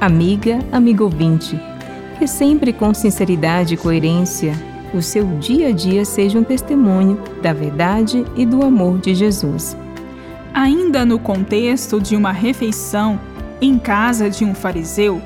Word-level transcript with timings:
amiga, 0.00 0.58
amigo 0.72 1.04
ouvinte, 1.04 1.58
que 2.18 2.26
sempre 2.26 2.72
com 2.72 2.92
sinceridade 2.92 3.74
e 3.74 3.76
coerência 3.76 4.54
o 4.94 5.02
seu 5.02 5.26
dia 5.38 5.68
a 5.68 5.72
dia 5.72 6.04
seja 6.04 6.38
um 6.38 6.44
testemunho 6.44 7.20
da 7.42 7.52
verdade 7.52 8.24
e 8.36 8.46
do 8.46 8.64
amor 8.64 8.98
de 8.98 9.14
Jesus. 9.14 9.76
Ainda 10.54 11.04
no 11.04 11.18
contexto 11.18 12.00
de 12.00 12.16
uma 12.16 12.32
refeição 12.32 13.18
em 13.60 13.78
casa 13.78 14.30
de 14.30 14.44
um 14.44 14.54
fariseu, 14.54 15.20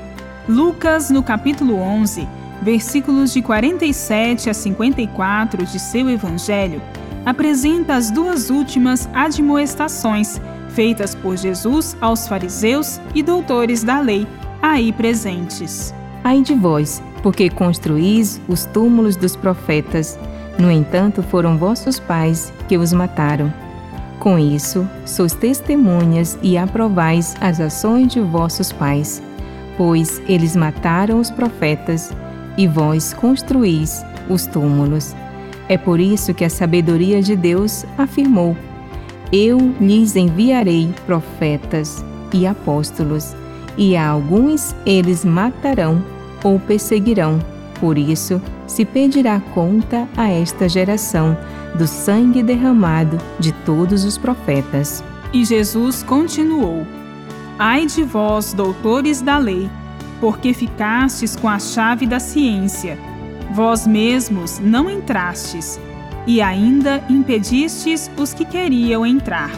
Lucas, 0.47 1.09
no 1.09 1.21
capítulo 1.21 1.75
11, 1.75 2.27
versículos 2.61 3.31
de 3.31 3.41
47 3.41 4.49
a 4.49 4.53
54 4.53 5.65
de 5.65 5.79
seu 5.79 6.09
evangelho, 6.09 6.81
apresenta 7.25 7.95
as 7.95 8.09
duas 8.09 8.49
últimas 8.49 9.07
admoestações 9.13 10.41
feitas 10.69 11.13
por 11.13 11.37
Jesus 11.37 11.95
aos 12.01 12.27
fariseus 12.27 12.99
e 13.13 13.21
doutores 13.21 13.83
da 13.83 13.99
lei 13.99 14.27
aí 14.61 14.93
presentes. 14.93 15.93
Ai 16.23 16.41
de 16.41 16.53
vós, 16.53 17.01
porque 17.23 17.49
construís 17.49 18.39
os 18.47 18.65
túmulos 18.65 19.15
dos 19.15 19.35
profetas, 19.35 20.19
no 20.59 20.69
entanto 20.69 21.23
foram 21.23 21.57
vossos 21.57 21.99
pais 21.99 22.53
que 22.67 22.77
os 22.77 22.93
mataram. 22.93 23.51
Com 24.19 24.37
isso, 24.37 24.87
sois 25.03 25.33
testemunhas 25.33 26.37
e 26.43 26.57
aprovais 26.57 27.35
as 27.41 27.59
ações 27.59 28.13
de 28.13 28.19
vossos 28.19 28.71
pais, 28.71 29.21
pois 29.77 30.21
eles 30.27 30.55
mataram 30.55 31.19
os 31.19 31.31
profetas 31.31 32.11
e 32.55 32.67
vós 32.67 33.13
construís 33.13 34.05
os 34.29 34.45
túmulos. 34.45 35.15
É 35.67 35.77
por 35.77 35.99
isso 35.99 36.33
que 36.33 36.45
a 36.45 36.49
sabedoria 36.49 37.21
de 37.21 37.35
Deus 37.35 37.83
afirmou: 37.97 38.55
Eu 39.31 39.57
lhes 39.79 40.15
enviarei 40.15 40.93
profetas 41.07 42.05
e 42.31 42.45
apóstolos 42.45 43.35
e 43.77 43.95
a 43.95 44.07
alguns 44.07 44.75
eles 44.85 45.23
matarão 45.25 46.03
ou 46.43 46.59
perseguirão. 46.59 47.39
Por 47.79 47.97
isso, 47.97 48.41
se 48.67 48.85
pedirá 48.85 49.39
conta 49.53 50.07
a 50.15 50.29
esta 50.29 50.69
geração 50.69 51.35
do 51.75 51.87
sangue 51.87 52.43
derramado 52.43 53.17
de 53.39 53.51
todos 53.51 54.03
os 54.03 54.17
profetas. 54.17 55.03
E 55.33 55.43
Jesus 55.43 56.03
continuou: 56.03 56.85
Ai 57.57 57.85
de 57.85 58.03
vós, 58.03 58.53
doutores 58.53 59.21
da 59.21 59.37
lei, 59.37 59.69
porque 60.19 60.53
ficastes 60.53 61.35
com 61.35 61.49
a 61.49 61.59
chave 61.59 62.05
da 62.05 62.19
ciência. 62.19 62.97
Vós 63.53 63.85
mesmos 63.85 64.59
não 64.59 64.89
entrastes, 64.89 65.79
e 66.25 66.41
ainda 66.41 67.03
impedistes 67.09 68.09
os 68.17 68.33
que 68.33 68.45
queriam 68.45 69.05
entrar. 69.05 69.51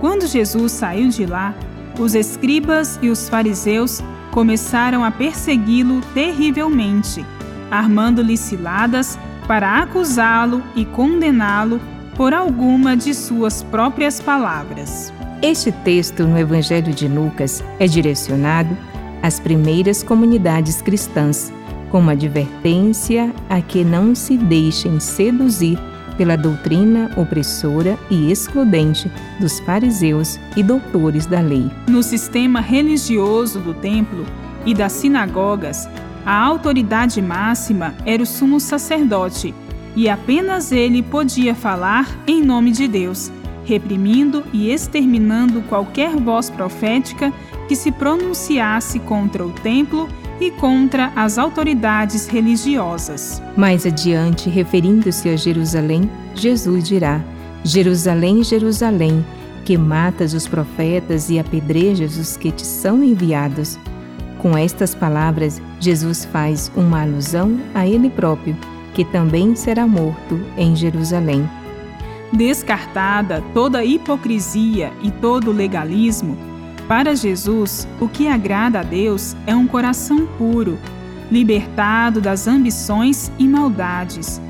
Quando 0.00 0.26
Jesus 0.26 0.72
saiu 0.72 1.08
de 1.08 1.26
lá, 1.26 1.54
os 1.98 2.14
escribas 2.14 2.98
e 3.02 3.08
os 3.08 3.28
fariseus 3.28 4.02
começaram 4.30 5.04
a 5.04 5.10
persegui-lo 5.10 6.00
terrivelmente, 6.14 7.24
armando-lhe 7.70 8.36
ciladas 8.36 9.18
para 9.46 9.78
acusá-lo 9.82 10.62
e 10.74 10.84
condená-lo 10.84 11.80
por 12.16 12.32
alguma 12.32 12.96
de 12.96 13.14
suas 13.14 13.62
próprias 13.62 14.20
palavras. 14.20 15.12
Este 15.42 15.72
texto 15.72 16.24
no 16.24 16.38
Evangelho 16.38 16.92
de 16.92 17.08
Lucas 17.08 17.64
é 17.78 17.86
direcionado 17.86 18.76
às 19.22 19.40
primeiras 19.40 20.02
comunidades 20.02 20.80
cristãs, 20.80 21.52
como 21.90 22.10
advertência 22.10 23.34
a 23.50 23.60
que 23.60 23.84
não 23.84 24.14
se 24.14 24.36
deixem 24.36 24.98
seduzir 24.98 25.78
pela 26.12 26.36
doutrina 26.36 27.10
opressora 27.16 27.98
e 28.10 28.30
excludente 28.30 29.10
dos 29.40 29.60
fariseus 29.60 30.38
e 30.56 30.62
doutores 30.62 31.26
da 31.26 31.40
lei. 31.40 31.70
No 31.88 32.02
sistema 32.02 32.60
religioso 32.60 33.60
do 33.60 33.74
templo 33.74 34.24
e 34.64 34.74
das 34.74 34.92
sinagogas, 34.92 35.88
a 36.24 36.40
autoridade 36.40 37.20
máxima 37.20 37.94
era 38.06 38.22
o 38.22 38.26
sumo 38.26 38.60
sacerdote, 38.60 39.54
e 39.94 40.08
apenas 40.08 40.72
ele 40.72 41.02
podia 41.02 41.54
falar 41.54 42.08
em 42.26 42.42
nome 42.42 42.70
de 42.70 42.86
Deus, 42.88 43.30
reprimindo 43.64 44.42
e 44.52 44.70
exterminando 44.70 45.62
qualquer 45.62 46.16
voz 46.16 46.48
profética 46.48 47.32
que 47.68 47.76
se 47.76 47.90
pronunciasse 47.92 48.98
contra 49.00 49.44
o 49.44 49.50
templo 49.50 50.08
e 50.08 50.21
contra 50.50 51.12
as 51.16 51.38
autoridades 51.38 52.26
religiosas. 52.26 53.42
Mais 53.56 53.86
adiante, 53.86 54.50
referindo-se 54.50 55.28
a 55.28 55.36
Jerusalém, 55.36 56.10
Jesus 56.34 56.84
dirá: 56.84 57.20
Jerusalém, 57.64 58.42
Jerusalém, 58.42 59.24
que 59.64 59.78
matas 59.78 60.34
os 60.34 60.46
profetas 60.46 61.30
e 61.30 61.38
apedrejas 61.38 62.16
os 62.16 62.36
que 62.36 62.50
te 62.50 62.66
são 62.66 63.02
enviados. 63.02 63.78
Com 64.38 64.58
estas 64.58 64.94
palavras, 64.94 65.62
Jesus 65.78 66.24
faz 66.24 66.70
uma 66.74 67.02
alusão 67.02 67.60
a 67.74 67.86
ele 67.86 68.10
próprio, 68.10 68.56
que 68.92 69.04
também 69.04 69.54
será 69.54 69.86
morto 69.86 70.40
em 70.56 70.74
Jerusalém. 70.74 71.48
Descartada 72.32 73.42
toda 73.54 73.84
hipocrisia 73.84 74.92
e 75.02 75.10
todo 75.10 75.52
legalismo, 75.52 76.36
para 76.88 77.14
Jesus, 77.14 77.86
o 78.00 78.08
que 78.08 78.28
agrada 78.28 78.80
a 78.80 78.82
Deus 78.82 79.36
é 79.46 79.54
um 79.54 79.66
coração 79.66 80.26
puro, 80.38 80.78
libertado 81.30 82.20
das 82.20 82.46
ambições 82.46 83.30
e 83.38 83.48
maldades, 83.48 84.40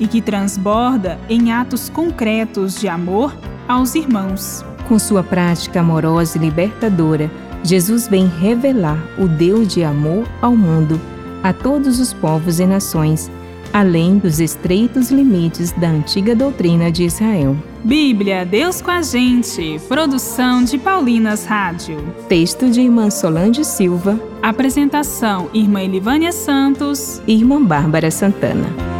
e 0.00 0.06
que 0.06 0.20
transborda 0.20 1.18
em 1.28 1.52
atos 1.52 1.88
concretos 1.88 2.80
de 2.80 2.88
amor 2.88 3.34
aos 3.68 3.94
irmãos. 3.94 4.64
Com 4.88 4.98
sua 4.98 5.22
prática 5.22 5.80
amorosa 5.80 6.36
e 6.36 6.40
libertadora, 6.40 7.30
Jesus 7.62 8.08
vem 8.08 8.26
revelar 8.26 8.98
o 9.18 9.28
Deus 9.28 9.68
de 9.68 9.84
amor 9.84 10.26
ao 10.40 10.56
mundo, 10.56 11.00
a 11.42 11.52
todos 11.52 12.00
os 12.00 12.12
povos 12.12 12.58
e 12.58 12.66
nações 12.66 13.30
além 13.72 14.18
dos 14.18 14.40
estreitos 14.40 15.10
limites 15.10 15.72
da 15.72 15.88
antiga 15.88 16.34
doutrina 16.34 16.90
de 16.90 17.04
Israel. 17.04 17.56
Bíblia, 17.84 18.44
Deus 18.44 18.80
com 18.80 18.90
a 18.90 19.02
gente. 19.02 19.80
Produção 19.88 20.62
de 20.62 20.78
Paulinas 20.78 21.44
Rádio. 21.44 21.98
Texto 22.28 22.70
de 22.70 22.80
Irmã 22.80 23.10
Solange 23.10 23.64
Silva. 23.64 24.20
Apresentação: 24.40 25.50
Irmã 25.52 25.80
Elivânia 25.80 26.30
Santos. 26.30 27.20
Irmã 27.26 27.62
Bárbara 27.62 28.10
Santana. 28.10 28.91